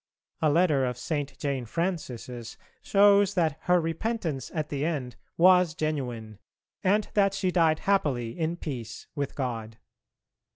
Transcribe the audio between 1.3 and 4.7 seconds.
Jane Frances' shows that her repentance at